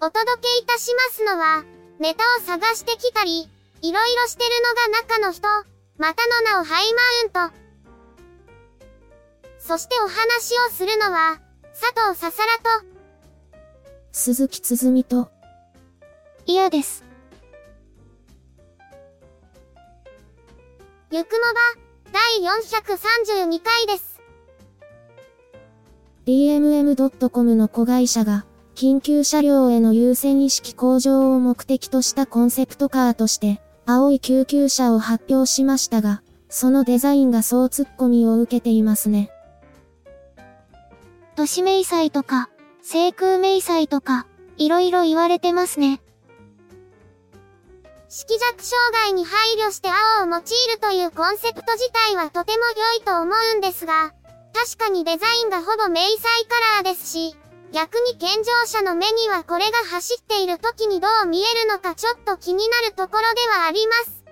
[0.00, 1.64] お届けいたしますのは、
[1.98, 3.50] ネタを探してきたり、
[3.82, 5.48] いろいろしてるのが中の人、
[5.98, 6.92] またの名をハイ
[7.32, 7.56] マウント。
[9.58, 11.40] そしてお話をするのは、
[11.72, 12.86] 佐藤ささらと、
[14.12, 15.30] 鈴木つづみと、
[16.46, 17.04] 嫌です。
[21.10, 24.20] ゆくもば、第432回です。
[26.24, 28.44] DMM.com の子会社が、
[28.78, 39.32] 緊急車両への優先意識向上を目的としたコンセプトカーとして、青い救急車を発表しましたが、そのデザインが総突っ込みを受けていますね。
[41.34, 42.50] 都市迷彩とか、
[42.84, 46.00] 西空迷彩とか、いろいろ言われてますね。
[48.08, 52.58] 色弱障害に配慮して青を用いるというコンセプト自体はとても
[52.92, 54.12] 良いと思うんですが、
[54.54, 57.36] 確かにデザインがほぼ迷彩カラーですし、
[57.72, 64.24] 逆に健常者の目にはこれが走っている時にどう見えるのかちょっと気になるところではあります。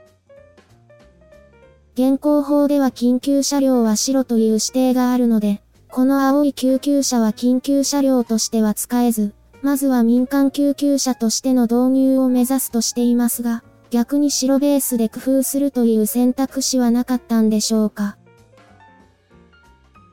[1.95, 18.17] 現行法では緊急車両は白という指定があるので、この青い救急車は緊急車両としては使えず、まずは民間救急車としての導入を目指すとしていますが、逆に白ベースで工夫するという選択肢はなかったんでしょうか。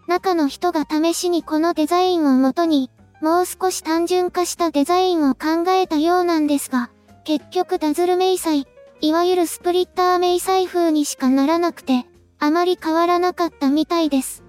[0.08, 2.92] 中の人が試しにこのデザインをもとに、
[3.24, 6.90] もう少し単純化したデザインを考えたようなんですが、
[7.24, 8.68] 結局ダズル迷彩、
[9.00, 12.06] いわゆるスプリッター迷彩風にしかならなくて、
[12.40, 14.44] あまり変わらなかったみたいです。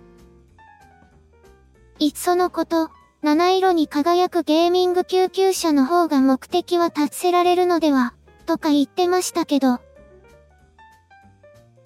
[2.00, 2.90] いっそのこと、
[3.22, 8.12] 七色に輝くゲーミング救急車の方が目的は達せられるのでは、
[8.44, 9.78] とか言ってましたけど。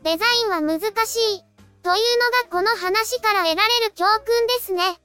[0.05, 1.45] デザインは難しい、
[1.83, 4.99] というのがこの話から得られる教訓ですね。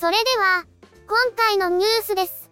[0.00, 0.64] それでは、
[1.08, 2.48] 今回のニュースです。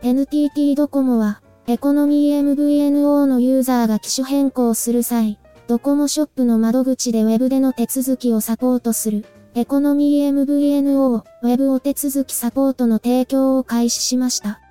[0.00, 14.62] NTT ドコモは、エコノミー MVNO のユーザーが機種変更する際、ドコモショップの窓口で Web での手続きをサポートする、エコノミー MVNO、Web お手続きサポートの提供を開始しました。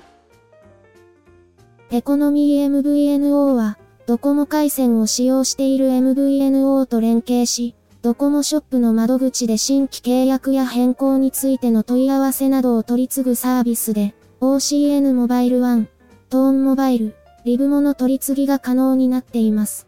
[1.91, 15.85] エコノミー MVNO は、ドコモ回線を使用している MVNO と連携し、ドコモショップの窓口で新規契約や変更についての問い合わせなどを取り次ぐサービスで、OCN モバイル1、
[16.31, 19.85] トーンモバイル、リブモの取り次ぎが可能になっています。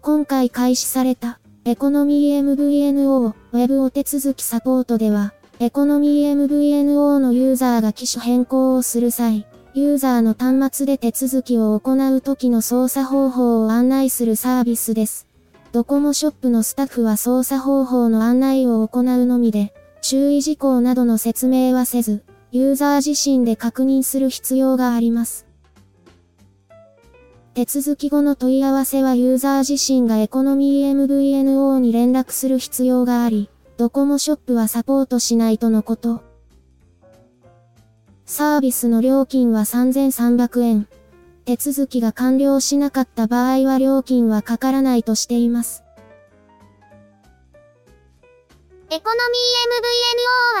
[0.00, 15.27] 今回開始された、エコノミー MVNO、Web お手続きサポートでは、エコノミー MVNO のユーザーが機種変更をする際、ユーザーの端末で手続きを行う時の操作方法を案内するサービスです。
[15.70, 25.46] ドコモショップのスタッフは操作方法の案内を行うのみで、注意事項などの説明はせず、ユーザー自身で確認する必要があります。
[27.52, 36.22] 手続き後の問い合わせはユーザー自身がエコノミー MVNO に連絡する必要があり、ドコモショップはサポートしないとのこと。
[38.24, 40.88] サービスの料金は3300円。
[41.48, 45.82] 手続きが完了しなかった場合は料金はかからないとしています。
[48.90, 49.38] エコノミ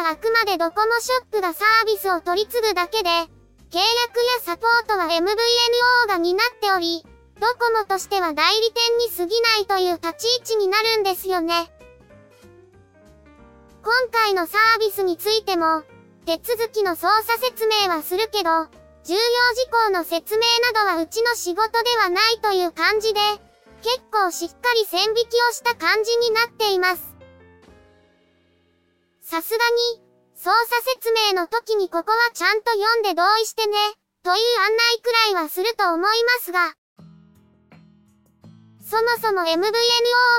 [0.00, 3.84] MVNO はあくまでドコモショップがサービスを取り継ぐだけで、契約や
[4.40, 7.04] サポートは MVNO が担っており、
[7.38, 11.70] ドコモとしては代理店に過ぎないという立ち位置になるんですよね。
[13.82, 15.82] 今回のサービスについても、
[16.24, 18.68] 手続きの操作説明はするけど、
[19.04, 19.20] 重要
[19.54, 20.42] 事項の説明
[20.72, 23.20] などはうちの仕事ではないという感じで、
[23.82, 25.18] 結構しっかり線引き
[25.50, 27.14] をした感じになっています。
[29.22, 29.64] さすが
[29.94, 30.02] に、
[30.34, 33.76] 操作説明の時にここはちゃんと読んで同意してね、
[34.22, 36.74] という案内くらいはすると思いますが、
[38.90, 39.60] そもそも MVNO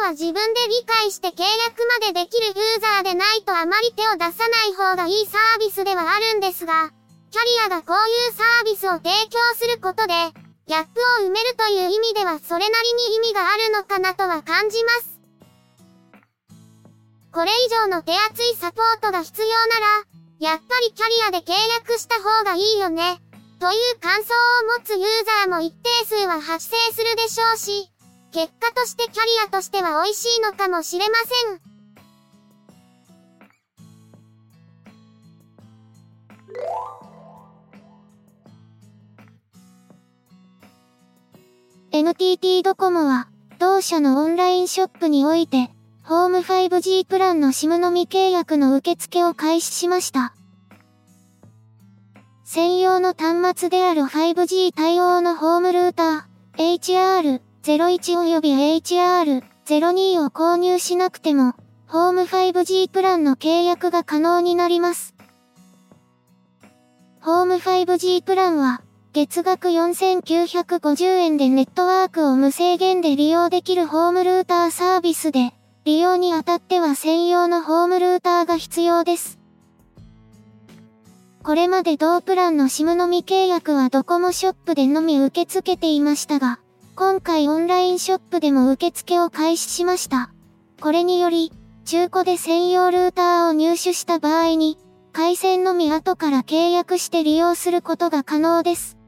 [0.02, 6.92] は自分で理解して契約までできるユーザーでないとあまり手を出さない方がいいサービスではあるんですが、
[7.32, 10.14] キャリアがこういうサービスを提供することで、
[10.68, 15.20] ギャップを埋めるという意味ではそれなりに意味があるのかなとは感じます。
[17.32, 23.22] これ以上の手厚いサポートが必要なら、やっぱりキャリアで契約した方がいいよね、
[23.60, 24.34] という感想
[24.74, 25.06] を持つユー
[25.46, 27.92] ザーも一定数は発生するでしょうし、
[28.32, 31.69] 結果としてキャリアとしては美味しいのかもしれません。
[41.92, 45.72] NTT ドコモは、同社のオンラインショップにおいて、
[46.04, 50.36] ホーム 5G プランの SIM のみ契約の受付を開始しました。
[52.44, 61.56] 専用の端末である 5G 対応のホームルーター、HR01 及び HR02 を購入しなくても、
[61.88, 65.16] ホーム 5G プランの契約が可能になります。
[67.20, 79.40] ホーム 5G プランは、月額4950円でネットワークを無制限で利用できるホームルーターサービスで、利用にあたっては専用のホームルーターが必要です。
[81.42, 86.60] これまで同プランの SIM のみ契約はドコモショップでのみ受け付けていましたが、
[86.96, 90.30] 今回オンラインショップでも受付を開始しました。
[90.80, 91.52] これにより、
[91.84, 94.78] 中古で専用ルーターを入手した場合に、
[95.14, 98.99] 回線のみ後から契約して利用することが可能です。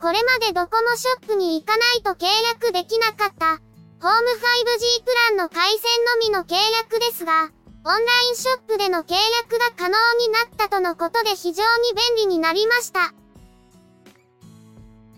[0.00, 3.58] これまでドコモショップに行かないと契約できなかった
[4.00, 7.50] ホーム 5G プランの回線のみの契約ですが、
[7.84, 13.12] オンラインショップでの契約が可能になったとのことで非常に便利になりました。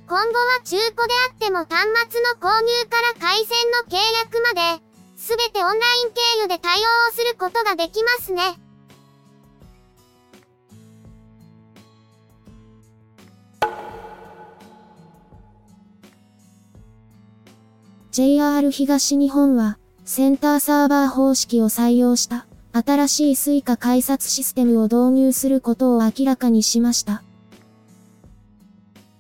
[0.09, 4.83] 今後は中古であっても端末の購入から回線の契約まで、
[5.17, 8.59] すべてオンライン経由で対応をすることができますね。
[18.13, 27.23] JR 東日本は、センターサーバー方式を採用した、新しい Suica 改札システムを導入することを明らかにしました。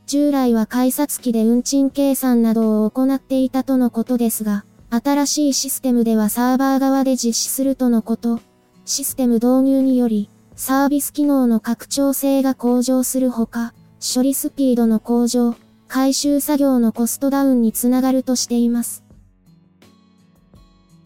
[0.06, 8.40] 従来は改札機で運賃計算などを行っていたとのことですが、新しいシステムではサーバー側で実施するとのこと。
[8.87, 15.54] システム導入により、サービス機能の拡張性が向上するほか、処理スピードの向上、
[15.92, 19.02] 改修作業のコストダウンにつながるとしています。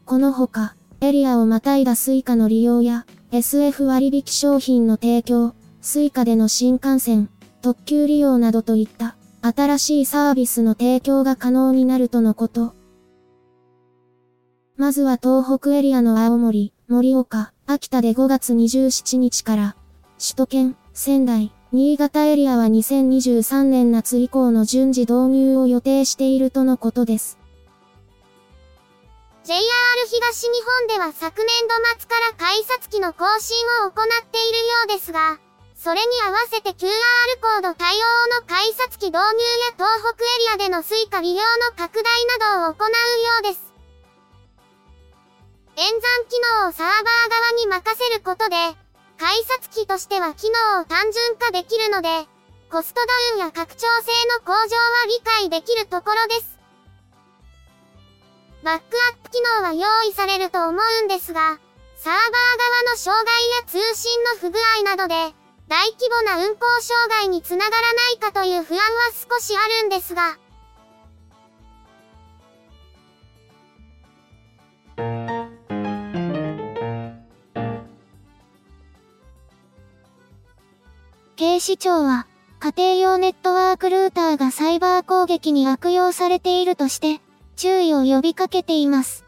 [0.05, 7.31] このほか、エリアをまたいだ Suica の利用や、SF 割引商品の提供、Suica での新幹線、
[7.63, 12.75] 特急利用などといった新しいサービスの提供が可能になるとのこと。
[14.77, 19.77] まずは東北エリアの青森、盛岡、秋田で5月27日から、
[20.19, 27.37] 首都圏、仙台、新潟エリアは2023年夏以降の順次導入を予定しているとのことです。
[29.43, 29.59] JR
[30.07, 35.41] 東日本では昨年度末から改札機の更新を行っているようですが、
[35.75, 36.87] それに合わせて QR
[37.43, 42.95] コード対応の改札機導入や東北エリアでの Suica 利用の拡大などを行うよ
[43.41, 43.75] うです。
[45.75, 46.01] 演算
[46.31, 48.84] 機能をサーバー側に任せることで、
[49.19, 52.09] 改札機としては機能を単純化できるので、
[52.71, 56.59] コストダウンや拡張性の向上は理解できるところです。
[58.65, 61.59] バックアップ機能は用意されると思うんですが、
[61.97, 65.15] サーバー側の障害や通信の不具合などで、
[65.69, 70.37] 大規模な運行障害につながらないかという不安は少しあるんですが、
[81.65, 82.27] 警視庁は、
[82.61, 87.23] 家庭用ネットワークルーターがサイバー攻撃に悪用されているとして、
[87.57, 89.25] 注意を呼びかけています。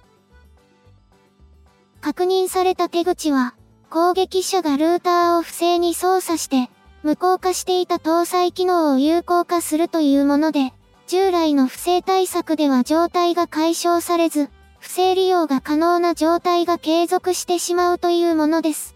[2.03, 3.55] 確認された手口は、
[3.89, 6.69] 攻撃者がルーターを不正に操作して、
[7.03, 10.75] 無効化していた搭載機能を有効化するというもので、
[11.07, 18.96] 従来の不正対策では状態が解消されず、不正利用が可能な状態が継続してしまうというものです。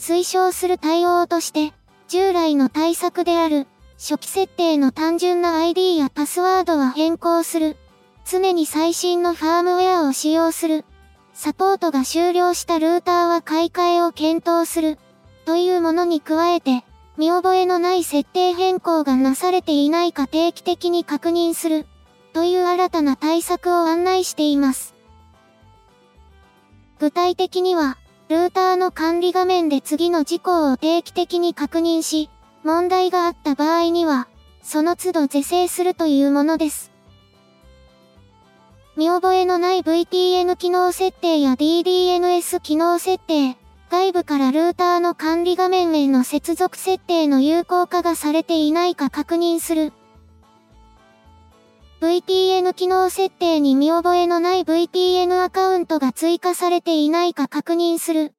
[0.00, 1.74] 推奨する対応として、
[2.08, 3.66] 従来の対策である、
[3.98, 7.76] 初期設定の単純な ID やパスワードは変更する。
[8.24, 10.86] 常に最新のファームウェアを使用する。
[11.34, 14.98] サポートが終了したルーターは買い替えを検討する、
[15.44, 16.82] というものに加えて、
[17.18, 21.84] 見覚えのない設定変更がなされていないか定期的に確認する、
[22.32, 24.94] という新たな対策を案内しています。
[26.98, 27.98] 具体的には、
[28.30, 32.30] ルーターの管理画面で次の事項を定期的に確認し、
[32.62, 34.28] 問題があった場合には、
[34.62, 36.92] その都度是正するというものです。
[38.96, 43.56] 見覚えのない VPN 機能設定や DDNS 機能設定、
[43.90, 49.92] 外部からルーターの管理画面への接続設定の有効化がされていないか確認する。
[52.00, 58.32] VPN 機能設定に見覚えのない VPN アカウントが追加されていないか確認する。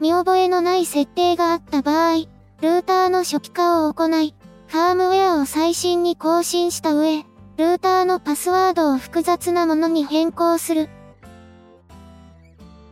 [0.00, 2.14] 見覚えのない設定があった場合、
[2.62, 4.34] ルーターの初期化を行い、
[4.68, 7.26] ファームウェアを最新に更新した上、
[7.58, 10.88] ルーターのパスワードを複雑なものに変更する。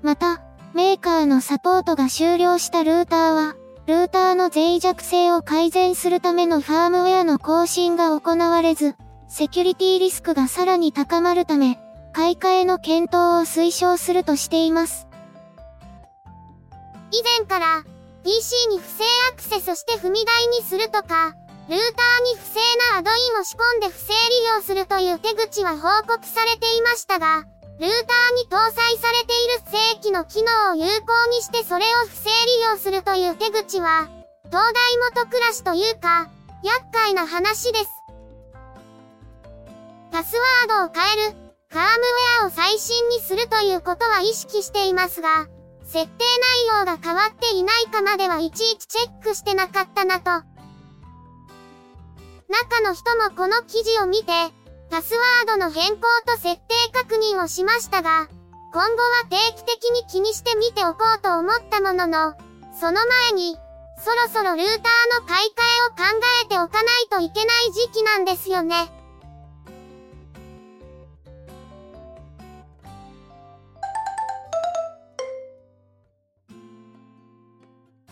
[0.03, 0.43] また、
[0.75, 3.57] メーカーのサポートが終了したルーターは、
[3.89, 8.95] ルーターの脆弱性を改善するためのファームウェアの更新が行われず、
[9.29, 11.79] セキュリティリスクがさらに高まるため、
[12.13, 13.17] 買い替えの検討を
[13.49, 15.09] 推奨するとしています。
[17.13, 17.83] 以前から、
[18.25, 21.33] PC に不正アクセスして踏み台にするとか、
[21.71, 22.61] ルーターに不正
[22.93, 27.47] なアドインを仕込んで不正利用するという手口は報告されていましたが、
[27.79, 34.09] ルーターに搭載されている正規の機能を有効にしてそれを不正利用するという手口は、
[34.47, 36.29] 東大元暮らしというか、
[36.65, 37.87] 厄介な話です。
[40.11, 40.35] パス
[40.69, 41.37] ワードを変える、
[41.69, 45.47] ファームウェアを最新にするということは意識していますが、
[45.85, 46.25] 設定
[46.73, 50.31] 内容が変わっていないかまではいちいちチェックしてなかったなと。
[52.49, 54.33] 中の人もこの記事を見て、
[54.91, 58.29] パスワードの変更と設定確認をしましたが、
[58.73, 62.35] 今後は定期的に気にしてみておこうと思ったものの、
[62.79, 63.57] その前に、
[63.99, 66.05] そろそろルーターの買い替えを考
[66.45, 68.91] えておかないといけない時期なんですよね。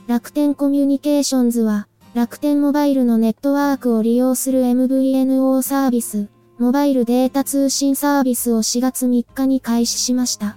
[0.06, 10.56] 楽天コミュニケーションズは、楽天モバイルのネットワークを利用する MVNO サービス、モバイルデータ通信サービスを4月3日に開始しました。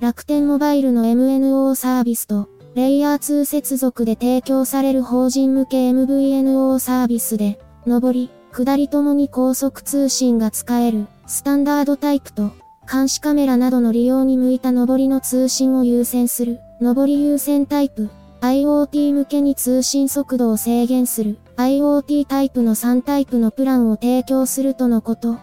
[0.00, 12.50] 楽天モバイルの MNO サービスと、レイヤー2接続で提供される法人向け MVNO サービスで、上り、下りともに高速通信が使える、スタンダードタイプと、
[12.90, 18.10] 監視カメラなどの利用に向いた上りの通信を優先する、上り優先タイプ、
[18.46, 25.38] IoT 向けに通信速度を制限する、IoT タイプの3タイプのプランを提供するとのこと。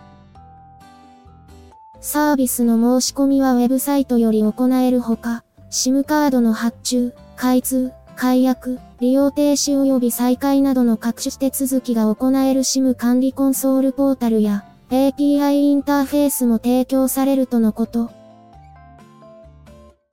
[1.99, 18.22] サービスの申し込みはウェブサイトより行えるほか、SIM カードの発注、開通、解約、利用停止及び再開などの各種手続きが行える SIM 管理コンソールポータルや API インターフェースも提供されるとのこと。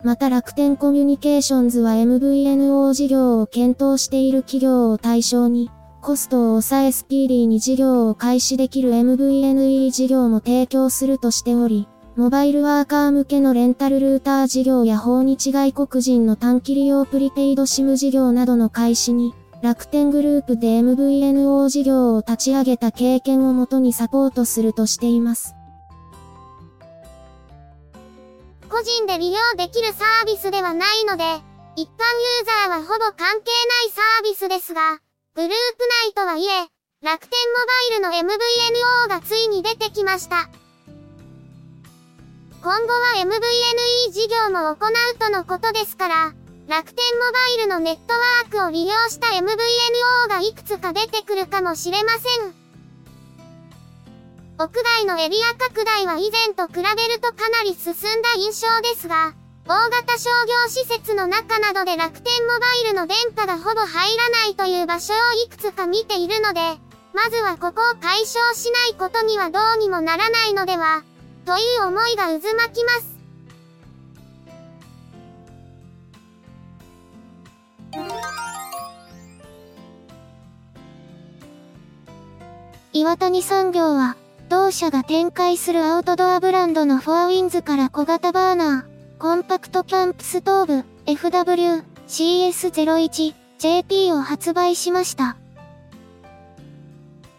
[0.02, 25.60] また楽天コミュニケーションズは MVNO 事業を検討している企業を対象に、コストを抑えスピーディーに事業を開始できる MVNE 事業も提供するとしており、モバイルワーカー向けのレンタルルーター事業や訪日外国人の短期利用プリペイド SIM 事業などの開始に、楽天グループで MVNO 事業を立ち上げた経験をもとにサポートするとしています。
[28.80, 31.22] 個人で利用できるサービスではないので、
[31.76, 34.96] 一般ユーザーはほぼ関係ないサービスですが、
[35.34, 35.54] グループ
[36.08, 36.66] 内とはいえ、
[37.02, 37.38] 楽天
[38.00, 40.49] モバイルの MVNO がついに出てきました。
[42.62, 46.32] 今後は MVNE 事業も行うとのことですから、
[46.66, 52.60] 楽天モバイルのネットワークを利用した MVNO がいくつか出てくるかもしれません。
[54.61, 59.33] 屋外のエリア拡大は以前と比べるとかなり進んだ印象ですが、
[59.67, 66.61] 大型商業施設の中などで楽天モバイルの電波がほぼ入らないという場所をいくつか見ているので、
[67.14, 71.05] まずはここを解消しないことにはどうにもならないのでは、
[71.47, 73.19] という思いが渦巻きます。
[82.93, 84.17] 岩谷産業は、
[84.50, 95.37] 同社が展開するアウトドアブランドの FORE WINDS から小型バーナー、コンパクトキャンプストーブ、FW、CS01、JP を発売しました。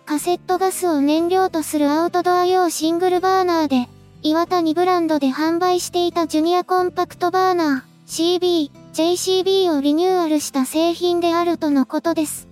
[0.05, 3.89] カセットガスを燃料とするアウトドア用シングルバーナーで、
[4.21, 12.47] 岩谷ブランドで販売していたジュニアコンパクトバーナー CB、JCB をリニューアルした製品であるとのことです。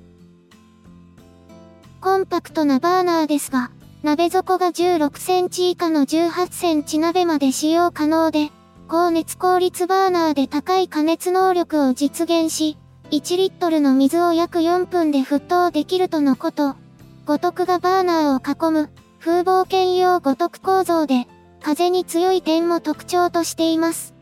[2.02, 8.50] コンパクトなバーナーですが、鍋底が16センチ以下の18センチ鍋まで使用可能で、
[8.88, 12.78] 高熱効率バーナーで高い加熱能力を実現し、
[13.12, 16.76] 1リットルの水を約4分で沸騰できるとのこと。
[17.26, 18.90] 五徳がバーナーを囲む、
[19.20, 21.28] 風防兼用五徳構造で、
[21.62, 24.14] 風に強い点も特徴としています。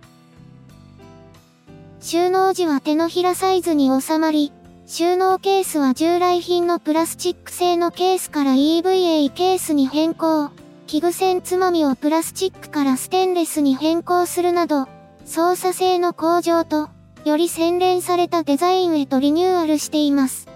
[1.99, 4.51] 収納時は手のひらサイズに収まり、
[4.89, 10.49] 収納ケースは従来品のプラスチック製のケースから EVA ケースに変更。
[10.87, 14.87] 器具線つまみをプラスチックからステンレスに変更するなど、
[15.25, 16.87] 操作性の向上と、
[17.25, 20.47] より洗練されたデザインへとリニューアルしています。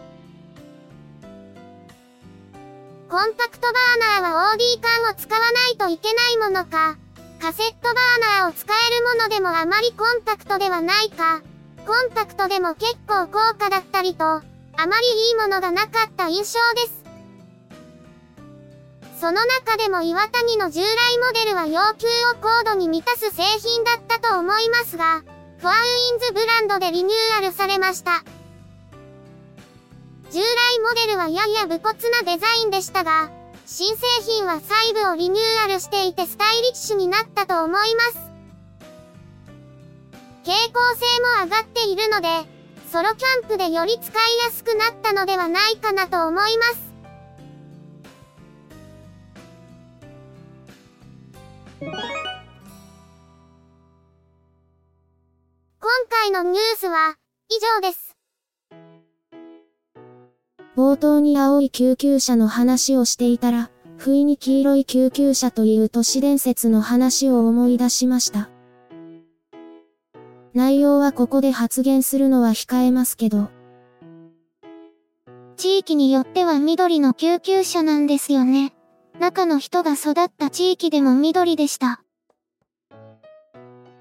[3.10, 6.96] コンパクトバーナーは OD 缶を使わないといけないものか、
[7.42, 11.42] カセットバーナーを使えるものでもあまりコンパクトではないか、
[11.86, 14.42] コンパクトでも結構高価だったりと、あ
[14.78, 17.02] まりいいものがなかった印象です。
[19.20, 20.86] その中でも岩谷の従来
[21.20, 25.22] モデルは要求を高度に満たす製品だったと思いますが、
[25.60, 28.24] フォアウィンズブランドでリニューアルされました。
[30.32, 33.30] 従来モデルはやや武骨なデザインでしたが、
[33.68, 38.31] 新製品は細部をリニューアルしていてスタイリッシュになったと思います。
[40.44, 41.06] 傾向性
[41.40, 42.28] も上がっているので、
[42.92, 46.92] ソロキャンプでより使いやすくなったのではないかなと思います。
[51.82, 51.90] 今
[56.10, 57.16] 回のニュースは
[57.50, 58.18] 以上です。
[60.76, 68.51] 冒頭に青い救急車の話をしていたら、不意に黄色い救急車という都市伝説の話を思い出しました。
[70.54, 73.50] 内容はここで発言するのは控えますけど。
[75.56, 78.74] 地域によっては緑の救急車なんですよね。
[79.20, 82.02] 中の人が育った地域でも緑でした。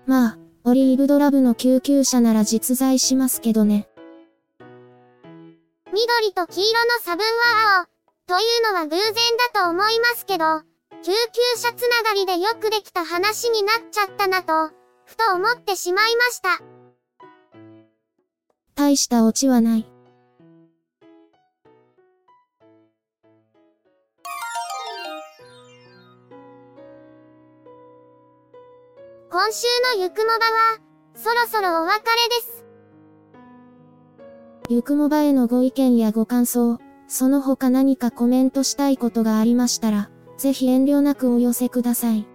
[0.07, 3.89] まあ、オリーブドラブの救急車なら実在しますけどね。
[5.93, 7.87] 緑と黄色の差分は青。
[8.27, 9.13] というのは偶然
[9.53, 10.63] だと思いますけど、
[11.03, 14.80] 救急車つながりでよくできた話になっちゃったなと。
[15.11, 16.63] ふと思ってしまいました。
[18.77, 19.87] 大したオチはない。
[29.33, 30.79] 今週のゆくもばは、
[31.17, 32.65] そろそろお別れです。
[34.69, 42.30] ゆくもばへのご意見やご感想、その他何かコメントしたいことがありましたら、ぜひ遠慮なくお寄せください。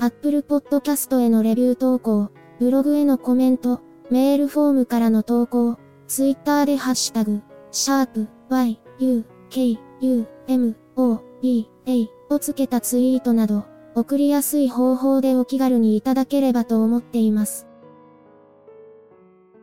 [0.00, 2.30] Apple Podcast へのレビュー投稿、
[2.60, 3.80] ブログへのコメント、
[4.10, 13.64] メールフォームからの投稿、Twitter でハッシュタグ、シャープ y, u, k, u, m, o, b, a をつけたツイートなど、
[13.96, 17.66] 送りやすい方法でお気軽にいただければと思っています。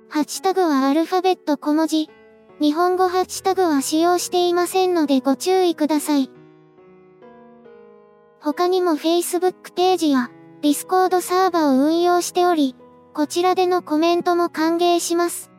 [0.09, 2.09] ハッシュタグはアルファベット小文字。
[2.59, 6.29] 日本語ハッシュタグは使用していませんのでご注意ください。
[8.45, 10.29] 他にも Facebook ページや
[10.61, 12.75] Discord サーバを運用しており、
[13.15, 15.49] こちらでのコメントも歓迎します。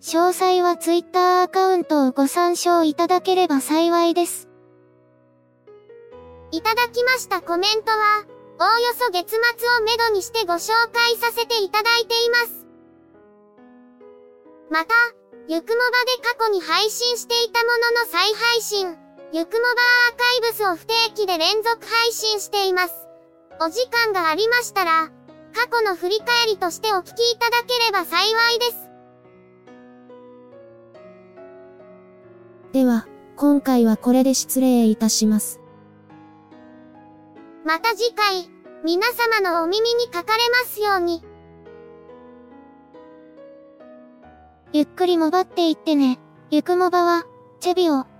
[0.00, 4.48] 詳細は Twitter アカウントをご参照いただければ幸いです。
[6.50, 8.24] いただきましたコメントは、
[8.58, 12.66] おおよそ月末をめどにしてご紹介させていただいています。
[14.68, 14.94] また、
[15.46, 18.96] ゆくもばで過去に配信していたものの再配信、
[19.32, 23.06] ゆくもばアーカイブスを不定期で連続配信しています。
[23.60, 25.08] お時間がありましたら、
[25.54, 28.90] 過去の振り返りとしてお聞きいただければ幸いです。
[32.72, 35.60] では、今回はこれで失礼いたします。
[37.64, 38.50] また次回、
[38.84, 41.22] 皆様のお耳にかかれますように。
[44.72, 46.18] ゆっくりもばっていってね。
[46.50, 47.26] ゆくもばは、
[47.60, 48.09] チェビオ。